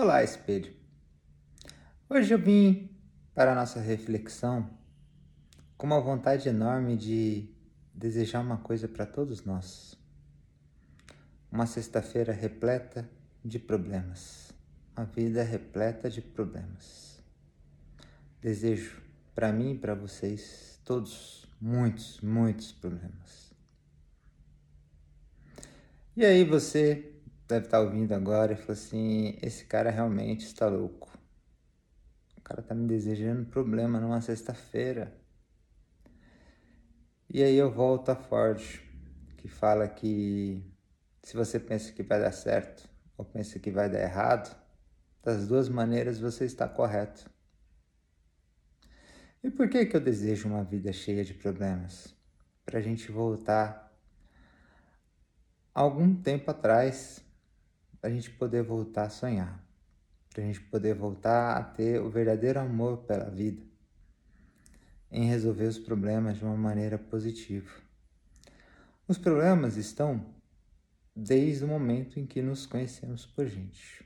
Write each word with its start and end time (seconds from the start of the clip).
Olá, 0.00 0.22
espelho. 0.22 0.72
Hoje 2.08 2.32
eu 2.32 2.38
vim 2.38 2.88
para 3.34 3.50
a 3.50 3.54
nossa 3.56 3.80
reflexão 3.80 4.70
com 5.76 5.88
uma 5.88 6.00
vontade 6.00 6.48
enorme 6.48 6.96
de 6.96 7.52
desejar 7.92 8.38
uma 8.38 8.58
coisa 8.58 8.86
para 8.86 9.04
todos 9.04 9.44
nós. 9.44 9.98
Uma 11.50 11.66
sexta-feira 11.66 12.32
repleta 12.32 13.10
de 13.44 13.58
problemas. 13.58 14.52
Uma 14.96 15.04
vida 15.04 15.42
repleta 15.42 16.08
de 16.08 16.22
problemas. 16.22 17.20
Desejo 18.40 19.02
para 19.34 19.52
mim 19.52 19.72
e 19.72 19.78
para 19.78 19.96
vocês 19.96 20.80
todos 20.84 21.44
muitos, 21.60 22.20
muitos 22.20 22.70
problemas. 22.70 23.52
E 26.16 26.24
aí 26.24 26.44
você 26.44 27.17
deve 27.48 27.64
estar 27.64 27.80
ouvindo 27.80 28.12
agora 28.12 28.52
e 28.52 28.56
falou 28.56 28.72
assim: 28.72 29.38
esse 29.42 29.64
cara 29.64 29.90
realmente 29.90 30.44
está 30.44 30.68
louco. 30.68 31.10
O 32.36 32.40
cara 32.42 32.60
está 32.60 32.74
me 32.74 32.86
desejando 32.86 33.46
problema 33.46 33.98
numa 33.98 34.20
sexta-feira. 34.20 35.16
E 37.30 37.42
aí 37.42 37.56
eu 37.56 37.70
volto 37.70 38.10
a 38.10 38.16
Ford, 38.16 38.62
que 39.38 39.48
fala 39.48 39.88
que 39.88 40.62
se 41.22 41.36
você 41.36 41.58
pensa 41.58 41.92
que 41.92 42.02
vai 42.02 42.20
dar 42.20 42.32
certo 42.32 42.88
ou 43.16 43.24
pensa 43.24 43.58
que 43.58 43.70
vai 43.70 43.90
dar 43.90 44.00
errado, 44.00 44.56
das 45.22 45.48
duas 45.48 45.68
maneiras 45.68 46.18
você 46.18 46.44
está 46.44 46.68
correto. 46.68 47.30
E 49.42 49.50
por 49.50 49.68
que, 49.68 49.86
que 49.86 49.96
eu 49.96 50.00
desejo 50.00 50.48
uma 50.48 50.64
vida 50.64 50.92
cheia 50.92 51.24
de 51.24 51.34
problemas? 51.34 52.14
Para 52.64 52.78
a 52.78 52.82
gente 52.82 53.12
voltar 53.12 53.92
algum 55.74 56.14
tempo 56.14 56.50
atrás, 56.50 57.22
para 58.08 58.14
a 58.14 58.20
gente 58.20 58.30
poder 58.30 58.62
voltar 58.62 59.02
a 59.02 59.10
sonhar, 59.10 59.62
para 60.30 60.42
a 60.42 60.46
gente 60.46 60.62
poder 60.62 60.94
voltar 60.94 61.58
a 61.58 61.62
ter 61.62 62.00
o 62.00 62.08
verdadeiro 62.08 62.58
amor 62.58 63.04
pela 63.04 63.28
vida, 63.28 63.62
em 65.10 65.26
resolver 65.26 65.66
os 65.66 65.78
problemas 65.78 66.38
de 66.38 66.44
uma 66.44 66.56
maneira 66.56 66.96
positiva. 66.96 67.70
Os 69.06 69.18
problemas 69.18 69.76
estão 69.76 70.24
desde 71.14 71.66
o 71.66 71.68
momento 71.68 72.18
em 72.18 72.24
que 72.24 72.40
nos 72.40 72.64
conhecemos 72.64 73.26
por 73.26 73.46
gente. 73.46 74.02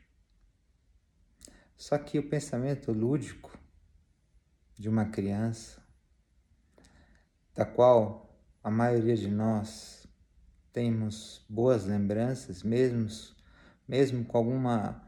Só 1.76 1.96
que 1.96 2.18
o 2.18 2.28
pensamento 2.28 2.90
lúdico 2.90 3.56
de 4.76 4.88
uma 4.88 5.04
criança, 5.04 5.80
da 7.54 7.64
qual 7.64 8.36
a 8.64 8.70
maioria 8.70 9.16
de 9.16 9.30
nós 9.30 10.08
temos 10.72 11.46
boas 11.48 11.84
lembranças, 11.84 12.64
mesmo 12.64 13.08
mesmo 13.86 14.24
com 14.24 14.38
alguma 14.38 15.02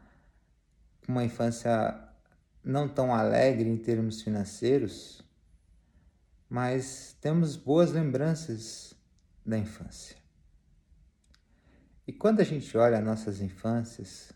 uma 1.07 1.25
infância 1.25 2.03
não 2.63 2.89
tão 2.89 3.15
alegre 3.15 3.69
em 3.69 3.77
termos 3.77 4.23
financeiros, 4.23 5.23
mas 6.49 7.17
temos 7.21 7.57
boas 7.57 7.93
lembranças 7.93 8.95
da 9.45 9.59
infância. 9.59 10.17
E 12.07 12.13
quando 12.13 12.41
a 12.41 12.45
gente 12.45 12.77
olha 12.77 13.01
nossas 13.01 13.41
infâncias, 13.41 14.33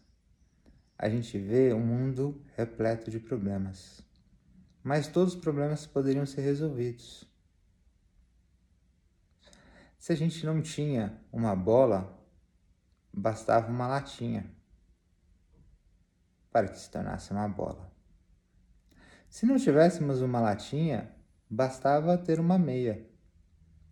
a 0.98 1.08
gente 1.08 1.38
vê 1.38 1.72
um 1.72 1.80
mundo 1.80 2.42
repleto 2.56 3.10
de 3.10 3.20
problemas. 3.20 4.02
Mas 4.82 5.06
todos 5.06 5.34
os 5.34 5.40
problemas 5.40 5.86
poderiam 5.86 6.26
ser 6.26 6.40
resolvidos. 6.40 7.24
Se 9.98 10.12
a 10.12 10.16
gente 10.16 10.44
não 10.46 10.62
tinha 10.62 11.18
uma 11.32 11.54
bola 11.54 12.17
bastava 13.12 13.70
uma 13.70 13.86
latinha 13.86 14.50
para 16.50 16.68
que 16.68 16.78
se 16.78 16.90
tornasse 16.90 17.32
uma 17.32 17.48
bola. 17.48 17.90
Se 19.28 19.44
não 19.44 19.56
tivéssemos 19.56 20.22
uma 20.22 20.40
latinha, 20.40 21.14
bastava 21.48 22.16
ter 22.16 22.40
uma 22.40 22.58
meia 22.58 23.06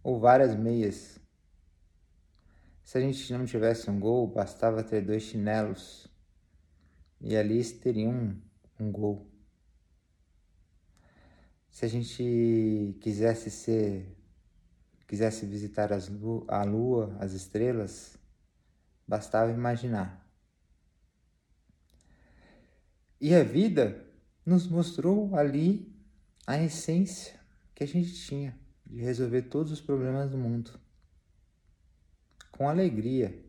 ou 0.02 0.18
várias 0.18 0.54
meias. 0.54 1.20
Se 2.82 2.98
a 2.98 3.00
gente 3.00 3.32
não 3.32 3.44
tivesse 3.44 3.90
um 3.90 3.98
gol, 3.98 4.26
bastava 4.26 4.82
ter 4.82 5.02
dois 5.02 5.22
chinelos 5.24 6.06
e 7.20 7.36
ali 7.36 7.62
teria 7.74 8.08
um, 8.08 8.40
um 8.78 8.90
gol. 8.90 9.30
Se 11.70 11.84
a 11.84 11.88
gente 11.88 12.96
quisesse 13.00 13.50
ser, 13.50 14.16
quisesse 15.06 15.44
visitar 15.44 15.92
as, 15.92 16.10
a 16.48 16.62
lua, 16.64 17.16
as 17.20 17.32
estrelas, 17.32 18.15
bastava 19.06 19.50
imaginar. 19.50 20.26
E 23.20 23.34
a 23.34 23.42
vida 23.42 24.04
nos 24.44 24.68
mostrou 24.68 25.34
ali 25.36 25.94
a 26.46 26.62
essência 26.62 27.40
que 27.74 27.82
a 27.82 27.86
gente 27.86 28.12
tinha 28.14 28.58
de 28.84 29.00
resolver 29.00 29.42
todos 29.42 29.72
os 29.72 29.80
problemas 29.80 30.30
do 30.30 30.38
mundo. 30.38 30.78
Com 32.52 32.68
alegria. 32.68 33.44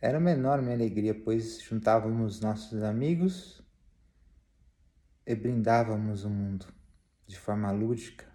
Era 0.00 0.20
menor 0.20 0.62
minha 0.62 0.74
alegria, 0.74 1.14
pois 1.14 1.60
juntávamos 1.60 2.40
nossos 2.40 2.82
amigos 2.82 3.60
e 5.26 5.34
brindávamos 5.34 6.24
o 6.24 6.30
mundo 6.30 6.66
de 7.26 7.38
forma 7.38 7.70
lúdica, 7.70 8.26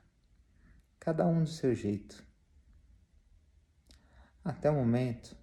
cada 1.00 1.26
um 1.26 1.42
do 1.42 1.50
seu 1.50 1.74
jeito. 1.74 2.24
Até 4.44 4.70
o 4.70 4.76
momento 4.76 5.36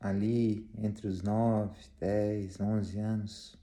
ali 0.00 0.70
entre 0.78 1.06
os 1.06 1.20
9, 1.20 1.78
10, 1.98 2.58
11 2.58 2.98
anos, 2.98 3.58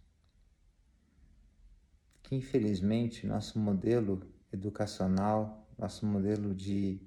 que 2.21 2.35
infelizmente 2.35 3.25
nosso 3.25 3.57
modelo 3.57 4.21
educacional, 4.53 5.67
nosso 5.77 6.05
modelo 6.05 6.53
de 6.53 7.01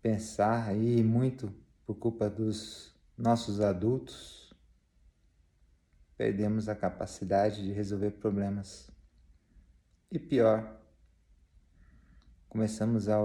pensar 0.00 0.68
aí 0.68 1.02
muito 1.02 1.52
por 1.84 1.96
culpa 1.96 2.30
dos 2.30 2.94
nossos 3.18 3.60
adultos, 3.60 4.54
perdemos 6.16 6.68
a 6.68 6.74
capacidade 6.74 7.62
de 7.62 7.72
resolver 7.72 8.12
problemas. 8.12 8.90
E 10.10 10.18
pior, 10.18 10.80
começamos 12.48 13.08
a, 13.08 13.18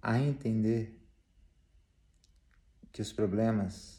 a 0.00 0.18
entender 0.18 0.98
que 2.90 3.02
os 3.02 3.12
problemas 3.12 3.97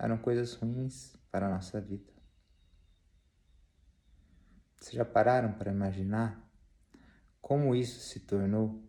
eram 0.00 0.16
coisas 0.16 0.54
ruins 0.54 1.14
para 1.30 1.46
a 1.46 1.50
nossa 1.50 1.78
vida. 1.78 2.10
Vocês 4.76 4.94
já 4.94 5.04
pararam 5.04 5.52
para 5.52 5.70
imaginar 5.70 6.50
como 7.40 7.74
isso 7.74 8.00
se 8.00 8.20
tornou? 8.20 8.82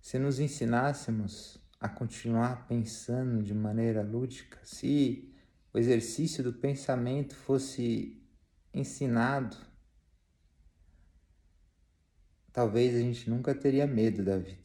Se 0.00 0.20
nos 0.20 0.38
ensinássemos 0.38 1.58
a 1.80 1.88
continuar 1.88 2.68
pensando 2.68 3.42
de 3.42 3.52
maneira 3.52 4.02
lúdica, 4.02 4.60
se 4.62 5.34
o 5.74 5.78
exercício 5.78 6.44
do 6.44 6.52
pensamento 6.52 7.34
fosse 7.34 8.22
ensinado, 8.72 9.56
talvez 12.52 12.94
a 12.94 13.00
gente 13.00 13.28
nunca 13.28 13.52
teria 13.52 13.88
medo 13.88 14.24
da 14.24 14.38
vida. 14.38 14.62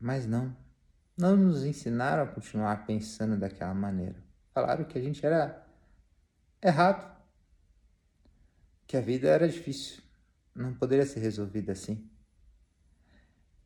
Mas 0.00 0.26
não 0.26 0.56
não 1.18 1.36
nos 1.36 1.64
ensinaram 1.64 2.22
a 2.22 2.26
continuar 2.26 2.86
pensando 2.86 3.36
daquela 3.36 3.74
maneira. 3.74 4.22
Falaram 4.54 4.84
que 4.84 4.96
a 4.96 5.02
gente 5.02 5.24
era 5.26 5.66
errado, 6.62 7.20
que 8.86 8.96
a 8.96 9.00
vida 9.00 9.28
era 9.28 9.48
difícil, 9.48 10.00
não 10.54 10.72
poderia 10.74 11.04
ser 11.04 11.18
resolvida 11.18 11.72
assim. 11.72 12.08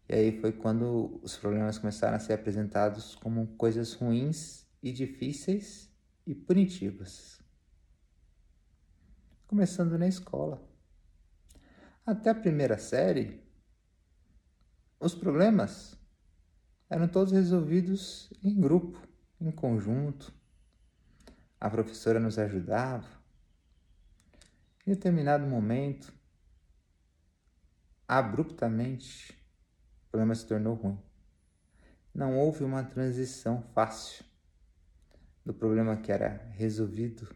E 0.09 0.15
aí 0.15 0.41
foi 0.41 0.53
quando 0.53 1.21
os 1.23 1.37
problemas 1.37 1.79
começaram 1.79 2.17
a 2.17 2.21
ser 2.21 2.33
apresentados 2.33 3.15
como 3.17 3.47
coisas 3.57 3.93
ruins 3.93 4.67
e 4.83 4.91
difíceis 4.91 5.91
e 6.27 6.35
punitivas. 6.35 7.39
Começando 9.47 9.99
na 9.99 10.09
escola. 10.09 10.67
Até 12.05 12.31
a 12.31 12.35
primeira 12.35 12.79
série, 12.79 13.43
os 14.99 15.15
problemas 15.15 16.02
eram 16.93 17.09
todos 17.09 17.33
resolvidos 17.33 18.31
em 18.45 18.61
grupo, 18.61 19.01
em 19.41 19.51
conjunto. 19.51 20.31
A 21.59 21.71
professora 21.71 22.21
nos 22.21 22.39
ajudava. 22.39 23.09
Em 24.87 24.91
determinado 24.91 25.47
momento, 25.47 26.13
abruptamente, 28.07 29.33
o 30.05 30.11
problema 30.11 30.35
se 30.35 30.47
tornou 30.47 30.75
ruim. 30.75 30.99
Não 32.15 32.37
houve 32.37 32.63
uma 32.63 32.85
transição 32.85 33.63
fácil 33.75 34.23
do 35.47 35.55
problema 35.55 35.97
que 35.97 36.13
era 36.13 36.47
resolvido 36.53 37.27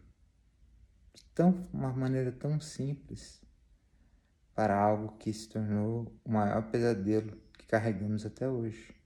de 1.15 1.25
tão, 1.33 1.67
uma 1.73 1.91
maneira 1.91 2.31
tão 2.31 2.61
simples 2.61 3.41
para 4.53 4.79
algo 4.79 5.17
que 5.17 5.33
se 5.33 5.49
tornou 5.49 6.15
o 6.23 6.31
maior 6.31 6.69
pesadelo 6.69 7.35
que 7.57 7.65
carregamos 7.65 8.23
até 8.23 8.47
hoje. 8.47 8.96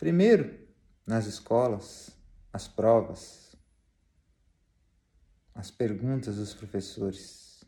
Primeiro, 0.00 0.58
nas 1.06 1.26
escolas, 1.26 2.16
as 2.50 2.66
provas, 2.66 3.54
as 5.54 5.70
perguntas 5.70 6.36
dos 6.36 6.54
professores 6.54 7.62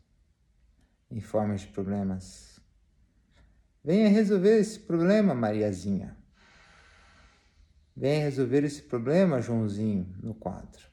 em 1.11 1.21
forma 1.21 1.55
de 1.55 1.67
problemas. 1.67 2.59
Venha 3.83 4.09
resolver 4.09 4.57
esse 4.57 4.79
problema, 4.79 5.35
Mariazinha. 5.35 6.17
Venha 7.95 8.23
resolver 8.23 8.63
esse 8.63 8.81
problema, 8.81 9.39
Joãozinho, 9.39 10.11
no 10.19 10.33
quadro. 10.33 10.89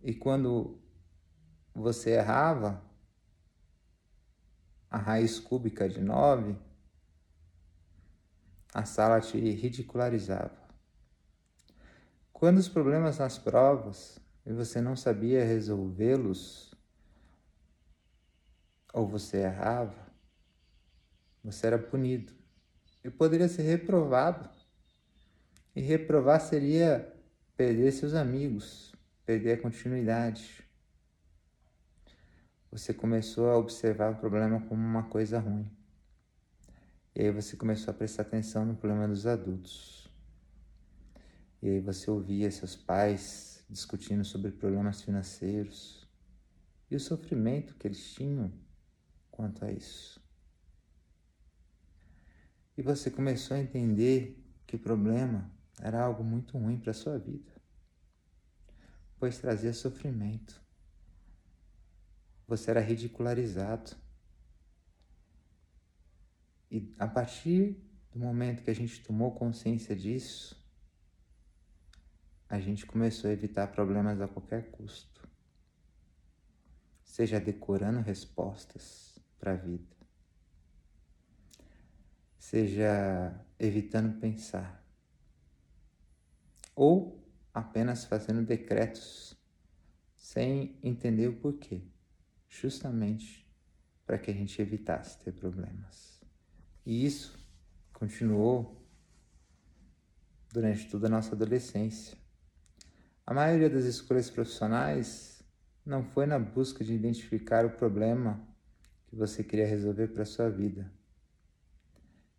E 0.00 0.14
quando 0.14 0.80
você 1.74 2.10
errava 2.10 2.80
a 4.88 4.96
raiz 4.96 5.40
cúbica 5.40 5.88
de 5.88 6.00
9, 6.00 6.67
a 8.72 8.84
sala 8.84 9.20
te 9.20 9.38
ridicularizava. 9.38 10.68
Quando 12.32 12.58
os 12.58 12.68
problemas 12.68 13.18
nas 13.18 13.38
provas 13.38 14.18
e 14.46 14.52
você 14.52 14.80
não 14.80 14.94
sabia 14.94 15.44
resolvê-los, 15.44 16.68
ou 18.92 19.06
você 19.06 19.38
errava, 19.38 20.08
você 21.42 21.66
era 21.66 21.78
punido 21.78 22.32
e 23.04 23.10
poderia 23.10 23.48
ser 23.48 23.62
reprovado. 23.62 24.48
E 25.74 25.80
reprovar 25.80 26.40
seria 26.40 27.14
perder 27.56 27.92
seus 27.92 28.14
amigos, 28.14 28.92
perder 29.24 29.52
a 29.52 29.62
continuidade. 29.62 30.64
Você 32.70 32.92
começou 32.92 33.48
a 33.50 33.56
observar 33.56 34.12
o 34.12 34.16
problema 34.16 34.60
como 34.62 34.82
uma 34.82 35.04
coisa 35.04 35.38
ruim. 35.38 35.77
E 37.18 37.22
aí 37.22 37.32
você 37.32 37.56
começou 37.56 37.90
a 37.90 37.94
prestar 37.94 38.22
atenção 38.22 38.64
no 38.64 38.76
problema 38.76 39.08
dos 39.08 39.26
adultos. 39.26 40.08
E 41.60 41.68
aí 41.68 41.80
você 41.80 42.08
ouvia 42.08 42.48
seus 42.48 42.76
pais 42.76 43.64
discutindo 43.68 44.24
sobre 44.24 44.52
problemas 44.52 45.02
financeiros 45.02 46.08
e 46.88 46.94
o 46.94 47.00
sofrimento 47.00 47.74
que 47.74 47.88
eles 47.88 48.14
tinham 48.14 48.52
quanto 49.32 49.64
a 49.64 49.72
isso. 49.72 50.24
E 52.76 52.82
você 52.82 53.10
começou 53.10 53.56
a 53.56 53.60
entender 53.60 54.40
que 54.64 54.76
o 54.76 54.78
problema 54.78 55.50
era 55.80 56.00
algo 56.00 56.22
muito 56.22 56.56
ruim 56.56 56.78
para 56.78 56.92
a 56.92 56.94
sua 56.94 57.18
vida, 57.18 57.50
pois 59.18 59.38
trazia 59.38 59.72
sofrimento. 59.72 60.62
Você 62.46 62.70
era 62.70 62.80
ridicularizado 62.80 63.96
e 66.70 66.94
a 66.98 67.06
partir 67.06 67.76
do 68.12 68.18
momento 68.18 68.62
que 68.62 68.70
a 68.70 68.74
gente 68.74 69.02
tomou 69.02 69.32
consciência 69.32 69.96
disso, 69.96 70.58
a 72.48 72.58
gente 72.60 72.86
começou 72.86 73.30
a 73.30 73.32
evitar 73.32 73.66
problemas 73.68 74.20
a 74.20 74.28
qualquer 74.28 74.70
custo. 74.70 75.28
Seja 77.04 77.40
decorando 77.40 78.00
respostas 78.00 79.18
para 79.38 79.52
a 79.52 79.56
vida, 79.56 79.96
seja 82.38 83.34
evitando 83.58 84.18
pensar, 84.20 84.84
ou 86.74 87.24
apenas 87.52 88.04
fazendo 88.04 88.44
decretos 88.44 89.36
sem 90.16 90.78
entender 90.82 91.28
o 91.28 91.36
porquê, 91.36 91.82
justamente 92.48 93.48
para 94.06 94.18
que 94.18 94.30
a 94.30 94.34
gente 94.34 94.60
evitasse 94.60 95.18
ter 95.18 95.32
problemas. 95.32 96.17
E 96.88 97.04
isso 97.04 97.38
continuou 97.92 98.82
durante 100.50 100.88
toda 100.88 101.06
a 101.06 101.10
nossa 101.10 101.34
adolescência. 101.34 102.16
A 103.26 103.34
maioria 103.34 103.68
das 103.68 103.84
escolhas 103.84 104.30
profissionais 104.30 105.42
não 105.84 106.02
foi 106.02 106.24
na 106.24 106.38
busca 106.38 106.82
de 106.82 106.94
identificar 106.94 107.66
o 107.66 107.70
problema 107.72 108.42
que 109.06 109.14
você 109.14 109.44
queria 109.44 109.66
resolver 109.66 110.08
para 110.08 110.22
a 110.22 110.26
sua 110.26 110.48
vida, 110.48 110.90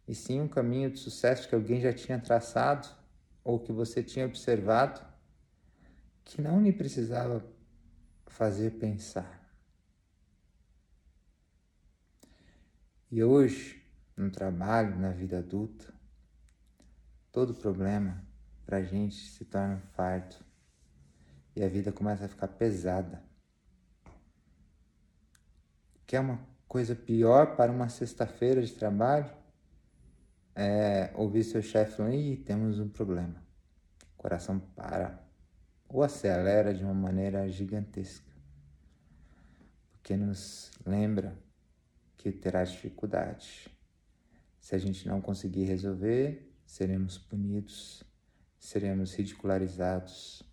e 0.08 0.16
sim 0.16 0.42
um 0.42 0.48
caminho 0.48 0.90
de 0.90 0.98
sucesso 0.98 1.48
que 1.48 1.54
alguém 1.54 1.80
já 1.80 1.94
tinha 1.94 2.18
traçado 2.18 2.88
ou 3.44 3.60
que 3.60 3.72
você 3.72 4.02
tinha 4.02 4.26
observado 4.26 5.00
que 6.26 6.42
não 6.42 6.60
lhe 6.60 6.74
precisava 6.74 7.46
fazer 8.26 8.72
pensar. 8.80 9.48
E 13.12 13.24
hoje, 13.24 13.79
no 14.20 14.30
trabalho, 14.30 15.00
na 15.00 15.12
vida 15.12 15.40
adulta, 15.40 15.94
todo 17.32 17.54
problema 17.54 18.22
para 18.66 18.78
a 18.78 18.84
gente 18.84 19.16
se 19.16 19.46
torna 19.46 19.76
um 19.76 19.88
fardo 19.94 20.36
e 21.56 21.64
a 21.64 21.70
vida 21.70 21.92
começa 21.92 22.26
a 22.26 22.28
ficar 22.28 22.50
pesada. 22.50 23.24
Quer 26.06 26.20
uma 26.20 26.40
coisa 26.68 26.96
pior 26.96 27.56
para 27.56 27.72
uma 27.72 27.88
sexta-feira 27.88 28.62
de 28.62 28.74
trabalho? 28.74 29.32
É 30.54 31.12
ouvir 31.16 31.46
seu 31.46 31.62
chefe 31.62 31.96
falando, 31.96 32.16
Ih, 32.16 32.36
temos 32.38 32.78
um 32.80 32.90
problema. 32.90 33.42
O 34.14 34.18
coração 34.18 34.60
para 34.60 35.24
ou 35.88 36.04
acelera 36.04 36.74
de 36.74 36.84
uma 36.84 36.94
maneira 36.94 37.50
gigantesca, 37.50 38.30
porque 39.94 40.16
nos 40.18 40.72
lembra 40.86 41.36
que 42.18 42.32
terá 42.32 42.64
dificuldade 42.64 43.79
se 44.60 44.76
a 44.76 44.78
gente 44.78 45.08
não 45.08 45.22
conseguir 45.22 45.64
resolver, 45.64 46.54
seremos 46.66 47.18
punidos, 47.18 48.04
seremos 48.60 49.14
ridicularizados, 49.14 50.44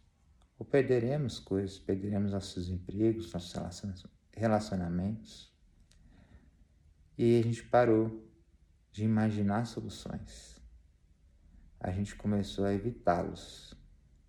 ou 0.58 0.64
perderemos 0.64 1.38
coisas, 1.38 1.78
perderemos 1.78 2.32
nossos 2.32 2.68
empregos, 2.68 3.32
nossos 3.32 4.06
relacionamentos. 4.32 5.54
E 7.18 7.38
a 7.38 7.42
gente 7.42 7.62
parou 7.64 8.26
de 8.90 9.04
imaginar 9.04 9.66
soluções. 9.66 10.60
A 11.78 11.90
gente 11.90 12.14
começou 12.14 12.64
a 12.64 12.72
evitá-los 12.72 13.74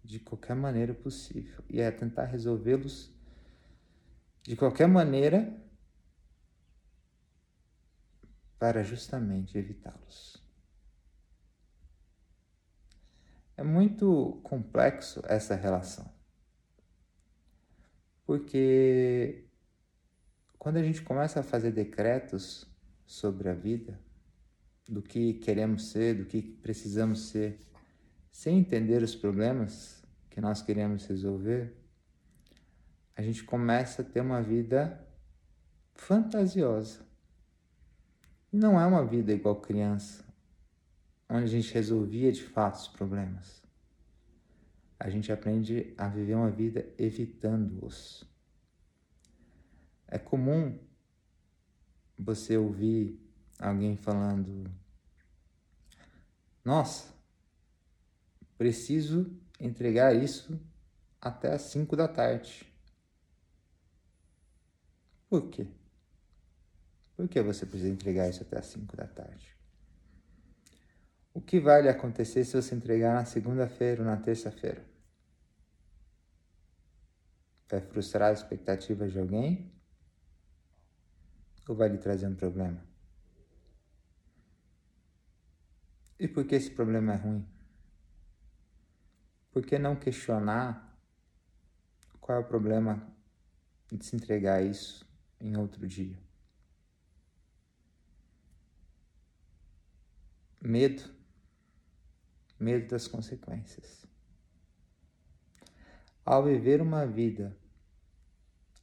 de 0.03 0.19
qualquer 0.19 0.55
maneira 0.55 0.93
possível 0.93 1.63
e 1.69 1.81
a 1.81 1.91
tentar 1.91 2.25
resolvê-los 2.25 3.11
de 4.43 4.55
qualquer 4.55 4.87
maneira 4.87 5.53
para 8.59 8.83
justamente 8.83 9.57
evitá-los. 9.57 10.43
É 13.55 13.63
muito 13.63 14.39
complexo 14.43 15.21
essa 15.25 15.55
relação, 15.55 16.11
porque 18.23 19.45
quando 20.59 20.77
a 20.77 20.83
gente 20.83 21.01
começa 21.01 21.39
a 21.39 21.43
fazer 21.43 21.71
decretos 21.71 22.67
sobre 23.05 23.49
a 23.49 23.53
vida, 23.53 23.99
do 24.87 25.01
que 25.01 25.33
queremos 25.35 25.89
ser, 25.89 26.15
do 26.15 26.25
que 26.25 26.41
precisamos 26.41 27.29
ser, 27.29 27.59
sem 28.31 28.59
entender 28.59 29.01
os 29.01 29.15
problemas 29.15 30.03
que 30.29 30.39
nós 30.39 30.61
queremos 30.61 31.05
resolver, 31.05 31.75
a 33.15 33.21
gente 33.21 33.43
começa 33.43 34.03
a 34.03 34.05
ter 34.05 34.21
uma 34.21 34.41
vida 34.41 35.03
fantasiosa 35.95 37.06
não 38.51 38.79
é 38.79 38.85
uma 38.85 39.05
vida 39.05 39.33
igual 39.33 39.57
criança, 39.57 40.23
onde 41.29 41.43
a 41.43 41.47
gente 41.47 41.73
resolvia 41.73 42.31
de 42.31 42.43
fato 42.43 42.75
os 42.75 42.87
problemas. 42.87 43.61
A 44.99 45.09
gente 45.09 45.31
aprende 45.31 45.93
a 45.97 46.07
viver 46.07 46.35
uma 46.35 46.49
vida 46.49 46.87
evitando-os. 46.97 48.23
É 50.07 50.17
comum 50.17 50.79
você 52.17 52.57
ouvir 52.57 53.19
alguém 53.59 53.95
falando: 53.95 54.71
Nossa, 56.63 57.13
preciso 58.57 59.31
entregar 59.59 60.15
isso 60.15 60.59
até 61.21 61.53
as 61.53 61.63
5 61.63 61.95
da 61.95 62.07
tarde. 62.07 62.65
Por 65.29 65.49
quê? 65.49 65.67
Por 67.17 67.27
que 67.27 67.41
você 67.41 67.65
precisa 67.65 67.89
entregar 67.89 68.29
isso 68.29 68.43
até 68.43 68.59
as 68.59 68.67
5 68.67 68.95
da 68.95 69.07
tarde? 69.07 69.57
O 71.33 71.41
que 71.41 71.59
vai 71.59 71.81
lhe 71.81 71.89
acontecer 71.89 72.45
se 72.45 72.55
você 72.55 72.75
entregar 72.75 73.15
na 73.15 73.25
segunda-feira 73.25 74.03
ou 74.03 74.07
na 74.07 74.17
terça-feira? 74.17 74.85
Vai 77.67 77.81
frustrar 77.81 78.31
as 78.31 78.39
expectativas 78.39 79.11
de 79.11 79.19
alguém? 79.19 79.73
Ou 81.67 81.75
vai 81.75 81.89
lhe 81.89 81.97
trazer 81.97 82.27
um 82.27 82.35
problema? 82.35 82.85
E 86.19 86.27
por 86.27 86.45
que 86.45 86.53
esse 86.53 86.69
problema 86.69 87.13
é 87.13 87.17
ruim? 87.17 87.47
Por 89.51 89.65
que 89.65 89.79
não 89.79 89.95
questionar 89.95 90.99
qual 92.21 92.37
é 92.37 92.41
o 92.41 92.47
problema 92.47 93.11
de 93.91 94.05
se 94.05 94.15
entregar 94.15 94.61
isso 94.61 95.03
em 95.39 95.57
outro 95.57 95.87
dia? 95.87 96.26
Medo. 100.61 101.03
Medo 102.59 102.87
das 102.87 103.07
consequências. 103.07 104.07
ao 106.27 106.43
viver 106.43 106.81
uma 106.81 107.05
vida 107.07 107.57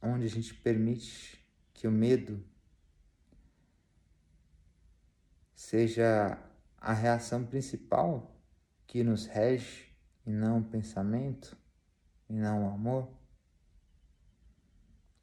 onde 0.01 0.25
a 0.25 0.29
gente 0.29 0.51
permite 0.51 1.39
que 1.75 1.87
o 1.87 1.91
medo 1.91 2.43
seja 5.53 6.39
a 6.79 6.91
reação 6.91 7.45
principal 7.45 8.35
que 8.87 9.03
nos 9.03 9.27
rege 9.27 9.95
e 10.25 10.31
não 10.31 10.57
o 10.57 10.63
pensamento 10.63 11.55
e 12.27 12.33
não 12.33 12.65
o 12.65 12.73
amor, 12.73 13.15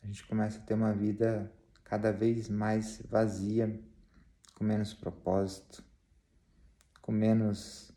a 0.00 0.06
gente 0.06 0.24
começa 0.24 0.60
a 0.60 0.62
ter 0.62 0.74
uma 0.74 0.92
vida 0.92 1.52
cada 1.82 2.12
vez 2.12 2.48
mais 2.48 3.02
vazia, 3.02 3.82
com 4.54 4.62
menos 4.62 4.94
propósito, 4.94 5.84
com 7.02 7.12
menos 7.12 7.92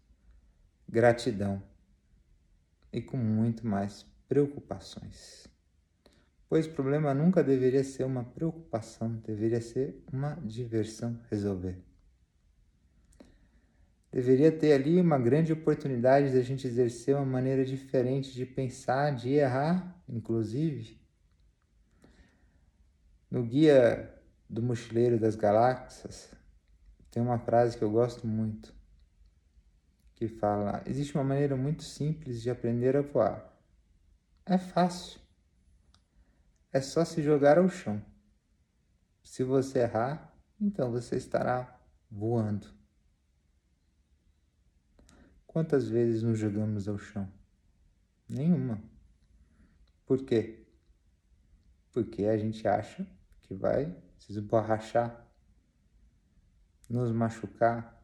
gratidão 0.89 1.63
e 2.91 3.01
com 3.01 3.15
muito 3.15 3.65
mais 3.65 4.05
preocupações. 4.27 5.47
Pois 6.50 6.67
o 6.67 6.71
problema 6.71 7.13
nunca 7.13 7.43
deveria 7.43 7.83
ser 7.83 8.03
uma 8.03 8.24
preocupação, 8.24 9.15
deveria 9.17 9.62
ser 9.62 10.03
uma 10.12 10.35
diversão 10.43 11.19
resolver. 11.29 11.81
Deveria 14.12 14.51
ter 14.51 14.74
ali 14.74 15.00
uma 15.01 15.19
grande 15.19 15.51
oportunidade 15.51 16.31
de 16.31 16.38
a 16.38 16.41
gente 16.41 16.65
exercer 16.65 17.15
uma 17.15 17.25
maneira 17.25 17.65
diferente 17.65 18.31
de 18.33 18.45
pensar, 18.45 19.13
de 19.13 19.33
errar, 19.33 20.01
inclusive. 20.07 21.01
No 23.29 23.43
Guia 23.43 24.13
do 24.50 24.62
Mochileiro 24.62 25.19
das 25.19 25.35
Galáxias, 25.35 26.29
tem 27.12 27.21
uma 27.24 27.39
frase 27.39 27.77
que 27.77 27.83
eu 27.83 27.89
gosto 27.89 28.27
muito, 28.27 28.75
que 30.15 30.27
fala: 30.27 30.81
Existe 30.86 31.13
uma 31.15 31.24
maneira 31.24 31.55
muito 31.55 31.84
simples 31.84 32.41
de 32.41 32.50
aprender 32.50 32.95
a 32.95 33.01
voar. 33.01 33.53
É 34.45 34.57
fácil. 34.57 35.19
É 36.72 36.81
só 36.81 37.05
se 37.05 37.22
jogar 37.22 37.57
ao 37.57 37.69
chão. 37.69 38.03
Se 39.24 39.43
você 39.43 39.79
errar, 39.79 40.34
então 40.60 40.91
você 40.91 41.17
estará 41.17 41.79
voando. 42.10 42.67
Quantas 45.45 45.88
vezes 45.88 46.22
nos 46.22 46.38
jogamos 46.38 46.88
ao 46.88 46.98
chão? 46.98 47.31
Nenhuma. 48.27 48.81
Por 50.05 50.24
quê? 50.24 50.67
Porque 51.91 52.25
a 52.25 52.38
gente 52.38 52.67
acha 52.67 53.07
que 53.41 53.53
vai 53.53 53.95
se 54.17 54.31
esborrachar, 54.31 55.25
nos 56.89 57.12
machucar, 57.12 57.95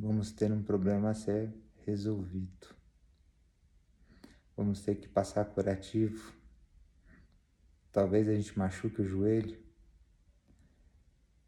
vamos 0.00 0.32
ter 0.32 0.50
um 0.50 0.62
problema 0.62 1.10
a 1.10 1.14
ser 1.14 1.52
resolvido. 1.84 2.74
Vamos 4.56 4.80
ter 4.80 4.94
que 4.94 5.06
passar 5.06 5.44
curativo. 5.44 6.32
Talvez 7.92 8.28
a 8.28 8.34
gente 8.34 8.58
machuque 8.58 9.02
o 9.02 9.06
joelho. 9.06 9.58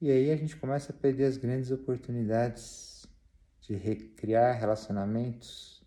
E 0.00 0.10
aí 0.10 0.30
a 0.30 0.36
gente 0.36 0.56
começa 0.56 0.92
a 0.92 0.96
perder 0.96 1.24
as 1.24 1.36
grandes 1.36 1.70
oportunidades 1.70 3.06
de 3.60 3.74
recriar 3.74 4.58
relacionamentos, 4.58 5.82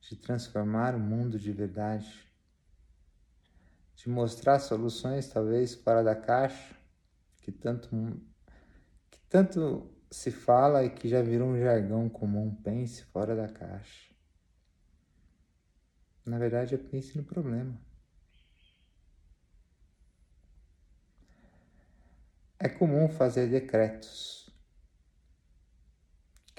de 0.00 0.16
transformar 0.16 0.94
o 0.94 0.98
mundo 0.98 1.38
de 1.38 1.52
verdade, 1.52 2.28
de 3.94 4.08
mostrar 4.08 4.58
soluções 4.58 5.28
talvez 5.28 5.74
fora 5.74 6.02
da 6.02 6.16
caixa, 6.16 6.76
que 7.40 7.52
tanto, 7.52 7.88
que 9.10 9.20
tanto 9.28 9.88
se 10.10 10.30
fala 10.30 10.84
e 10.84 10.90
que 10.90 11.08
já 11.08 11.22
virou 11.22 11.48
um 11.48 11.58
jargão 11.58 12.08
comum, 12.08 12.54
pense 12.62 13.04
fora 13.04 13.36
da 13.36 13.48
caixa. 13.48 14.10
Na 16.26 16.38
verdade, 16.38 16.74
é 16.74 16.78
pense 16.78 17.16
no 17.16 17.24
problema. 17.24 17.80
É 22.58 22.68
comum 22.68 23.08
fazer 23.08 23.48
decretos 23.48 24.40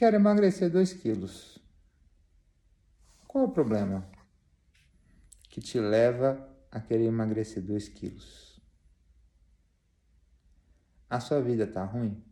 Quero 0.01 0.15
emagrecer 0.15 0.67
2 0.67 0.93
quilos. 0.93 1.59
Qual 3.27 3.43
é 3.43 3.47
o 3.47 3.51
problema 3.51 4.03
que 5.47 5.61
te 5.61 5.79
leva 5.79 6.49
a 6.71 6.79
querer 6.79 7.05
emagrecer 7.05 7.61
2 7.61 7.87
quilos? 7.87 8.59
A 11.07 11.19
sua 11.19 11.39
vida 11.39 11.67
tá 11.67 11.85
ruim 11.85 12.30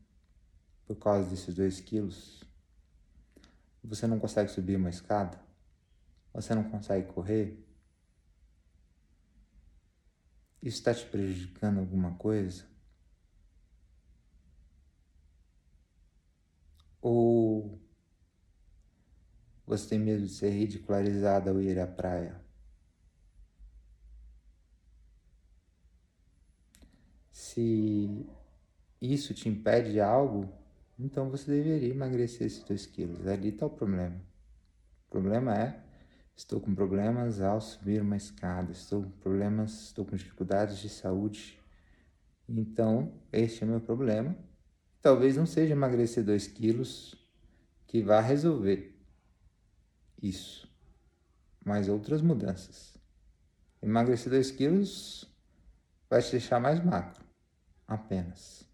por 0.90 0.96
causa 0.96 1.30
desses 1.30 1.54
2 1.54 1.80
quilos? 1.82 2.44
Você 3.84 4.08
não 4.08 4.20
consegue 4.20 4.50
subir 4.50 4.76
uma 4.76 4.90
escada? 4.90 5.40
Você 6.34 6.56
não 6.56 6.64
consegue 6.68 7.14
correr? 7.14 7.64
Isso 10.64 10.80
está 10.80 10.92
te 10.92 11.06
prejudicando 11.06 11.80
alguma 11.80 12.16
coisa? 12.16 12.68
Ou 17.00 17.80
você 19.68 19.90
tem 19.90 20.00
medo 20.00 20.26
de 20.26 20.34
ser 20.34 20.50
ridicularizado 20.50 21.52
ao 21.52 21.62
ir 21.62 21.78
à 21.78 21.86
praia? 21.86 22.44
Se 27.32 28.26
isso 29.00 29.36
te 29.36 29.48
impede 29.48 29.92
de 29.92 30.02
algo, 30.02 30.59
então 31.00 31.30
você 31.30 31.50
deveria 31.50 31.90
emagrecer 31.90 32.48
esses 32.48 32.64
2 32.64 32.86
quilos. 32.88 33.28
Ali 33.28 33.50
está 33.50 33.66
o 33.66 33.70
problema. 33.70 34.22
O 35.08 35.10
problema 35.10 35.58
é, 35.58 35.82
estou 36.36 36.60
com 36.60 36.76
problemas 36.76 37.42
ao 37.42 37.62
subir 37.62 38.02
uma 38.02 38.18
escada, 38.18 38.72
estou 38.72 39.04
com 39.04 39.12
problemas, 39.12 39.86
estou 39.86 40.06
com 40.06 40.16
dificuldades 40.16 40.78
de 40.80 40.90
saúde. 40.90 41.58
Então, 42.48 43.14
este 43.32 43.64
é 43.64 43.68
o 43.68 43.70
meu 43.70 43.82
problema 43.82 44.36
Talvez 45.02 45.38
não 45.38 45.46
seja 45.46 45.74
emagrecer 45.74 46.24
2 46.26 46.48
quilos 46.48 47.16
que 47.88 48.02
vá 48.02 48.20
resolver 48.20 48.96
isso, 50.22 50.70
mas 51.64 51.88
outras 51.88 52.22
mudanças. 52.22 52.98
Emagrecer 53.82 54.30
2 54.30 54.52
quilos 54.52 55.24
vai 56.10 56.22
te 56.22 56.32
deixar 56.32 56.60
mais 56.60 56.84
magro, 56.84 57.24
apenas, 57.88 58.68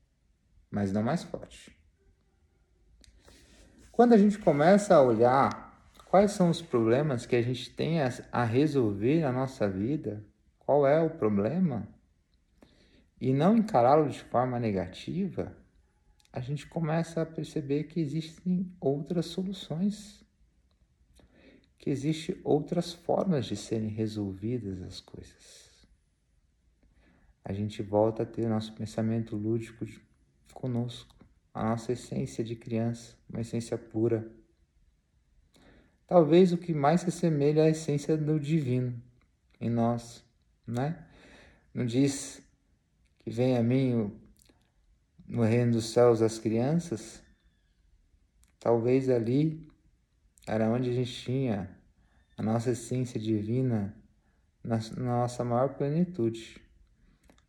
mas 0.72 0.92
não 0.92 1.04
mais 1.04 1.22
forte. 1.22 1.78
Quando 3.96 4.12
a 4.12 4.18
gente 4.18 4.38
começa 4.38 4.94
a 4.94 5.02
olhar 5.02 5.90
quais 6.10 6.32
são 6.32 6.50
os 6.50 6.62
problemas 6.62 7.26
que 7.26 7.34
a 7.34 7.42
gente 7.42 7.70
tem 7.70 8.00
a 8.30 8.44
resolver 8.44 9.22
na 9.22 9.32
nossa 9.32 9.70
vida, 9.70 10.22
qual 10.60 10.86
é 10.86 11.02
o 11.02 11.12
problema, 11.12 11.88
e 13.22 13.32
não 13.32 13.56
encará-lo 13.56 14.10
de 14.10 14.20
forma 14.20 14.60
negativa, 14.60 15.56
a 16.30 16.42
gente 16.42 16.68
começa 16.68 17.22
a 17.22 17.26
perceber 17.26 17.86
que 17.86 18.02
existem 18.02 18.70
outras 18.82 19.28
soluções, 19.28 20.26
que 21.78 21.90
existem 21.90 22.36
outras 22.44 22.92
formas 22.92 23.46
de 23.46 23.56
serem 23.56 23.88
resolvidas 23.88 24.82
as 24.82 25.00
coisas. 25.00 25.88
A 27.46 27.54
gente 27.54 27.82
volta 27.82 28.24
a 28.24 28.26
ter 28.26 28.50
nosso 28.50 28.74
pensamento 28.74 29.38
lúdico 29.38 29.86
conosco, 30.54 31.15
a 31.56 31.64
nossa 31.64 31.94
essência 31.94 32.44
de 32.44 32.54
criança, 32.54 33.16
uma 33.30 33.40
essência 33.40 33.78
pura. 33.78 34.30
Talvez 36.06 36.52
o 36.52 36.58
que 36.58 36.74
mais 36.74 37.02
se 37.02 37.10
assemelha 37.10 37.64
à 37.64 37.70
essência 37.70 38.18
do 38.18 38.38
divino 38.38 39.02
em 39.60 39.70
nós, 39.70 40.24
né? 40.68 41.08
Não 41.74 41.86
diz 41.86 42.42
que 43.20 43.30
vem 43.30 43.58
a 43.58 43.64
mim 43.64 43.96
o 43.96 44.26
no 45.28 45.44
reino 45.44 45.72
dos 45.72 45.86
céus 45.86 46.22
as 46.22 46.38
crianças, 46.38 47.24
talvez 48.60 49.10
ali 49.10 49.68
era 50.46 50.70
onde 50.70 50.90
a 50.90 50.94
gente 50.94 51.12
tinha 51.12 51.76
a 52.38 52.44
nossa 52.44 52.72
essência 52.72 53.20
divina 53.20 53.96
na 54.64 54.80
nossa 54.98 55.44
maior 55.44 55.70
plenitude, 55.76 56.62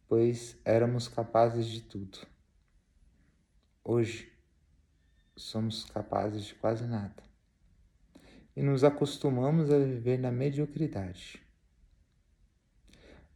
pois 0.08 0.56
éramos 0.64 1.08
capazes 1.08 1.66
de 1.66 1.82
tudo. 1.82 2.35
Hoje 3.88 4.32
somos 5.36 5.84
capazes 5.84 6.44
de 6.44 6.56
quase 6.56 6.84
nada 6.84 7.22
e 8.56 8.60
nos 8.60 8.82
acostumamos 8.82 9.70
a 9.70 9.78
viver 9.78 10.18
na 10.18 10.32
mediocridade. 10.32 11.40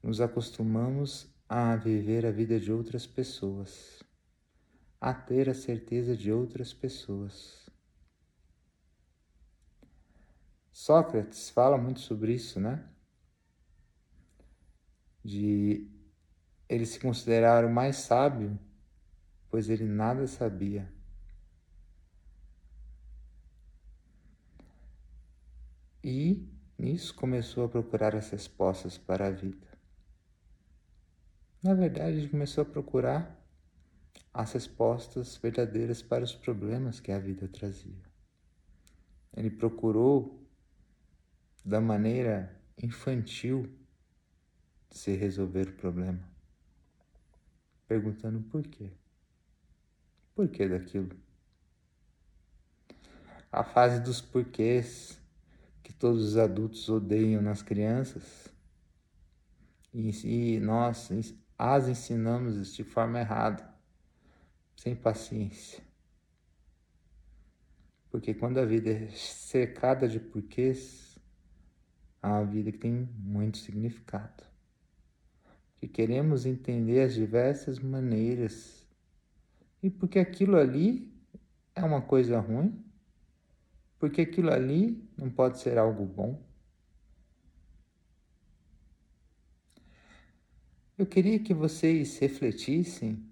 Nos 0.03 0.21
acostumamos 0.21 1.33
a 1.49 1.77
viver 1.77 2.27
a 2.27 2.33
vida 2.33 2.59
de 2.59 2.73
outras 2.73 3.07
pessoas 3.07 4.03
a 5.01 5.15
ter 5.15 5.49
a 5.49 5.55
certeza 5.55 6.17
de 6.17 6.33
outras 6.33 6.75
pessoas. 6.75 7.71
Sócrates 10.73 11.49
fala 11.49 11.79
muito 11.79 12.01
sobre 12.01 12.35
isso, 12.35 12.59
né? 12.59 12.91
De 15.25 15.89
ele 16.69 16.85
se 16.85 16.99
considerar 16.99 17.65
o 17.65 17.71
mais 17.71 17.99
sábio, 17.99 18.59
pois 19.51 19.69
ele 19.69 19.85
nada 19.85 20.27
sabia. 20.27 20.91
E 26.03 26.49
Nisso 26.81 27.15
começou 27.15 27.67
a 27.67 27.69
procurar 27.69 28.17
as 28.17 28.31
respostas 28.31 28.97
para 28.97 29.27
a 29.27 29.31
vida. 29.31 29.67
Na 31.63 31.75
verdade, 31.75 32.17
ele 32.17 32.29
começou 32.31 32.63
a 32.63 32.65
procurar 32.65 33.39
as 34.33 34.55
respostas 34.55 35.37
verdadeiras 35.37 36.01
para 36.01 36.25
os 36.25 36.35
problemas 36.35 37.01
que 37.01 37.13
a 37.13 37.19
vida 37.19 37.47
trazia. 37.49 38.03
Ele 39.37 39.51
procurou, 39.51 40.43
da 41.63 41.83
maneira 41.83 42.59
infantil, 42.83 43.71
se 44.91 45.15
resolver 45.15 45.69
o 45.69 45.77
problema, 45.77 46.27
perguntando 47.87 48.41
por 48.41 48.67
quê. 48.67 48.91
Por 50.35 50.49
que 50.49 50.69
daquilo? 50.69 51.11
A 53.53 53.65
fase 53.65 54.01
dos 54.01 54.21
porquês 54.21 55.19
que 55.83 55.93
todos 55.93 56.23
os 56.25 56.37
adultos 56.37 56.89
odeiam 56.89 57.43
nas 57.43 57.63
crianças 57.63 58.49
e, 59.93 60.61
nós 60.61 61.11
as 61.59 61.89
ensinamos 61.89 62.75
de 62.75 62.85
forma 62.85 63.21
errada, 63.21 63.69
sem 64.77 64.95
paciência. 64.95 65.83
Porque 68.11 68.35
quando 68.35 68.59
a 68.59 68.65
vida 68.65 68.91
é 68.91 69.09
cercada 69.11 70.09
de 70.09 70.19
porquês, 70.19 71.19
é 72.23 72.27
uma 72.27 72.45
vida 72.45 72.73
que 72.73 72.79
tem 72.79 72.93
muito 72.93 73.59
significado. 73.59 74.45
Que 75.79 75.89
queremos 75.89 76.45
entender 76.45 77.01
as 77.03 77.15
diversas 77.15 77.79
maneiras. 77.79 78.80
E 79.83 79.89
porque 79.89 80.19
aquilo 80.19 80.57
ali 80.57 81.13
é 81.75 81.83
uma 81.83 82.03
coisa 82.03 82.39
ruim, 82.39 82.85
porque 83.99 84.23
aquilo 84.23 84.53
ali 84.53 85.09
não 85.17 85.31
pode 85.31 85.59
ser 85.59 85.79
algo 85.79 86.05
bom. 86.05 86.43
Eu 90.99 91.07
queria 91.07 91.39
que 91.39 91.55
vocês 91.55 92.19
refletissem 92.19 93.27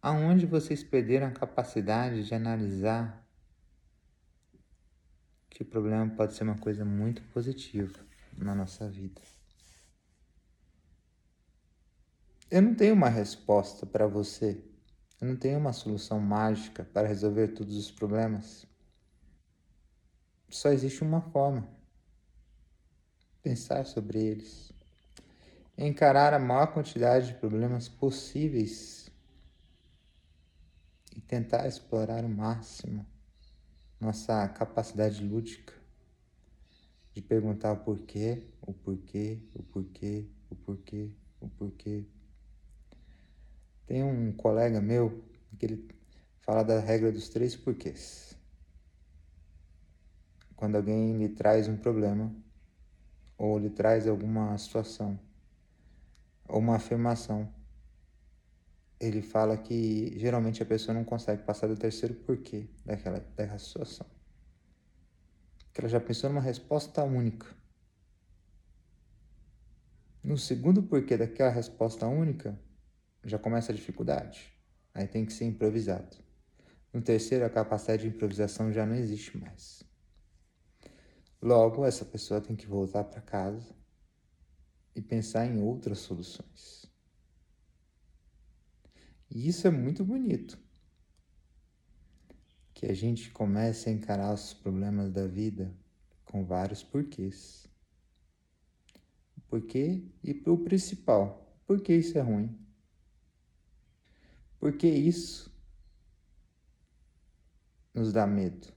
aonde 0.00 0.46
vocês 0.46 0.82
perderam 0.82 1.26
a 1.26 1.32
capacidade 1.32 2.24
de 2.24 2.34
analisar 2.34 3.22
que 5.48 5.62
o 5.62 5.66
problema 5.66 6.08
pode 6.14 6.34
ser 6.34 6.44
uma 6.44 6.58
coisa 6.58 6.84
muito 6.84 7.22
positiva 7.32 7.98
na 8.36 8.54
nossa 8.54 8.88
vida. 8.88 9.20
Eu 12.50 12.62
não 12.62 12.74
tenho 12.74 12.94
uma 12.94 13.08
resposta 13.08 13.86
para 13.86 14.06
você. 14.06 14.62
Eu 15.22 15.28
não 15.28 15.36
tenho 15.36 15.56
uma 15.56 15.72
solução 15.72 16.18
mágica 16.18 16.82
para 16.82 17.06
resolver 17.06 17.54
todos 17.54 17.76
os 17.76 17.92
problemas. 17.92 18.66
Só 20.50 20.70
existe 20.70 21.04
uma 21.04 21.20
forma: 21.20 21.68
pensar 23.40 23.86
sobre 23.86 24.18
eles, 24.18 24.72
encarar 25.78 26.34
a 26.34 26.40
maior 26.40 26.74
quantidade 26.74 27.28
de 27.28 27.34
problemas 27.34 27.88
possíveis. 27.88 29.08
E 31.14 31.20
tentar 31.20 31.68
explorar 31.68 32.24
o 32.24 32.28
máximo 32.28 33.06
nossa 34.00 34.48
capacidade 34.48 35.22
lúdica. 35.22 35.72
De 37.14 37.22
perguntar 37.22 37.70
o 37.70 37.76
porquê, 37.76 38.48
o 38.60 38.72
porquê, 38.72 39.38
o 39.54 39.62
porquê, 39.62 40.26
o 40.50 40.56
porquê, 40.56 41.12
o 41.40 41.48
porquê. 41.48 42.08
Tem 43.92 44.02
um 44.02 44.32
colega 44.32 44.80
meu 44.80 45.22
que 45.58 45.66
ele 45.66 45.88
fala 46.40 46.62
da 46.62 46.80
regra 46.80 47.12
dos 47.12 47.28
três 47.28 47.54
porquês 47.54 48.34
quando 50.56 50.76
alguém 50.76 51.18
lhe 51.18 51.28
traz 51.28 51.68
um 51.68 51.76
problema 51.76 52.34
ou 53.36 53.58
lhe 53.58 53.68
traz 53.68 54.08
alguma 54.08 54.56
situação 54.56 55.20
ou 56.48 56.58
uma 56.58 56.76
afirmação, 56.76 57.52
ele 58.98 59.20
fala 59.20 59.58
que 59.58 60.18
geralmente 60.18 60.62
a 60.62 60.64
pessoa 60.64 60.94
não 60.94 61.04
consegue 61.04 61.42
passar 61.42 61.66
do 61.66 61.76
terceiro 61.76 62.14
porquê 62.14 62.70
daquela, 62.86 63.20
daquela 63.36 63.58
situação. 63.58 64.06
Que 65.70 65.82
ela 65.82 65.88
já 65.90 66.00
pensou 66.00 66.30
numa 66.30 66.40
resposta 66.40 67.04
única. 67.04 67.46
No 70.24 70.38
segundo 70.38 70.82
porquê 70.82 71.18
daquela 71.18 71.50
resposta 71.50 72.06
única, 72.06 72.58
já 73.24 73.38
começa 73.38 73.72
a 73.72 73.74
dificuldade. 73.74 74.52
Aí 74.94 75.06
tem 75.06 75.24
que 75.24 75.32
ser 75.32 75.44
improvisado. 75.44 76.16
No 76.92 77.00
terceiro, 77.00 77.44
a 77.44 77.50
capacidade 77.50 78.02
de 78.02 78.08
improvisação 78.08 78.72
já 78.72 78.84
não 78.84 78.94
existe 78.94 79.36
mais. 79.38 79.82
Logo, 81.40 81.84
essa 81.84 82.04
pessoa 82.04 82.40
tem 82.40 82.54
que 82.54 82.66
voltar 82.66 83.04
para 83.04 83.20
casa 83.20 83.74
e 84.94 85.00
pensar 85.00 85.46
em 85.46 85.60
outras 85.60 85.98
soluções. 86.00 86.86
E 89.30 89.48
isso 89.48 89.66
é 89.66 89.70
muito 89.70 90.04
bonito. 90.04 90.58
Que 92.74 92.86
a 92.86 92.94
gente 92.94 93.30
comece 93.30 93.88
a 93.88 93.92
encarar 93.92 94.34
os 94.34 94.52
problemas 94.52 95.10
da 95.10 95.26
vida 95.26 95.74
com 96.24 96.44
vários 96.44 96.82
porquês. 96.82 97.66
Porquê 99.48 100.04
e 100.22 100.42
o 100.46 100.58
principal, 100.58 101.58
por 101.66 101.80
que 101.80 101.94
isso 101.94 102.18
é 102.18 102.20
ruim? 102.20 102.58
Por 104.62 104.76
que 104.76 104.86
isso 104.86 105.52
nos 107.92 108.12
dá 108.12 108.24
medo? 108.28 108.72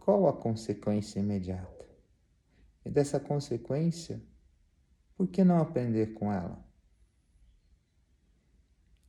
qual 0.00 0.26
a 0.26 0.32
consequência 0.32 1.20
imediata? 1.20 1.88
E 2.84 2.90
dessa 2.90 3.20
consequência, 3.20 4.20
por 5.14 5.28
que 5.28 5.44
não 5.44 5.58
aprender 5.58 6.14
com 6.14 6.32
ela? 6.32 6.66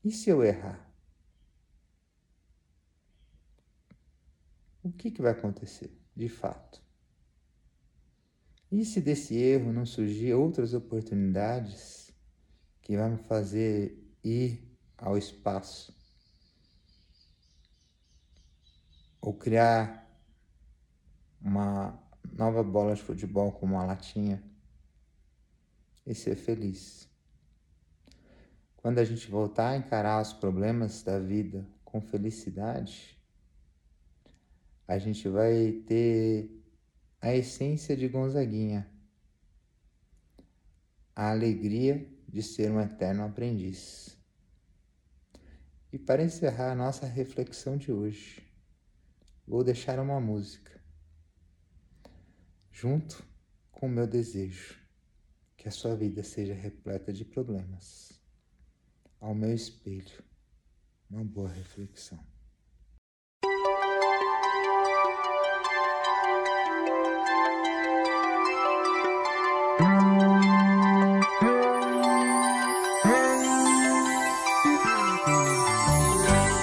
E 0.03 0.11
se 0.11 0.29
eu 0.29 0.43
errar? 0.43 0.93
O 4.83 4.91
que, 4.91 5.09
que 5.09 5.23
vai 5.23 5.31
acontecer 5.31 5.91
de 6.15 6.29
fato? 6.29 6.83
E 8.71 8.85
se 8.85 9.01
desse 9.01 9.35
erro 9.35 9.73
não 9.73 9.87
surgir 9.87 10.35
outras 10.35 10.75
oportunidades 10.75 12.13
que 12.83 12.95
vão 12.95 13.09
me 13.09 13.17
fazer 13.17 14.04
ir 14.25 14.75
ao 14.97 15.17
espaço? 15.17 15.95
Ou 19.21 19.33
criar 19.33 20.05
uma 21.39 21.97
nova 22.33 22.63
bola 22.63 22.95
de 22.95 23.03
futebol 23.03 23.51
com 23.51 23.67
uma 23.67 23.85
latinha 23.85 24.43
e 26.05 26.13
ser 26.13 26.35
feliz. 26.35 27.07
Quando 28.77 28.99
a 28.99 29.03
gente 29.03 29.29
voltar 29.29 29.69
a 29.69 29.77
encarar 29.77 30.21
os 30.21 30.33
problemas 30.33 31.01
da 31.01 31.19
vida 31.19 31.67
com 31.83 32.01
felicidade, 32.01 33.17
a 34.87 34.97
gente 34.99 35.27
vai 35.27 35.71
ter 35.87 36.63
a 37.19 37.33
essência 37.33 37.97
de 37.97 38.07
Gonzaguinha, 38.07 38.87
a 41.15 41.31
alegria 41.31 42.14
de 42.27 42.41
ser 42.41 42.71
um 42.71 42.81
eterno 42.81 43.23
aprendiz. 43.23 44.17
E 45.91 45.97
para 45.97 46.23
encerrar 46.23 46.71
a 46.71 46.75
nossa 46.75 47.05
reflexão 47.05 47.77
de 47.77 47.91
hoje, 47.91 48.45
vou 49.47 49.63
deixar 49.63 49.99
uma 49.99 50.19
música 50.19 50.81
junto 52.71 53.25
com 53.71 53.85
o 53.85 53.89
meu 53.89 54.05
desejo 54.05 54.77
que 55.55 55.67
a 55.67 55.71
sua 55.71 55.95
vida 55.95 56.21
seja 56.23 56.53
repleta 56.53 57.13
de 57.13 57.23
problemas. 57.23 58.21
Ao 59.19 59.33
meu 59.33 59.53
espelho, 59.53 60.23
uma 61.09 61.23
boa 61.23 61.49
reflexão. 61.49 62.34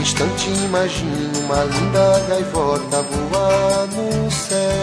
um 0.00 0.02
instante 0.02 0.48
imagino 0.64 1.40
uma 1.40 1.62
linda 1.64 2.20
gaivota 2.26 3.02
voar 3.02 3.86
no 3.88 4.30
céu. 4.30 4.80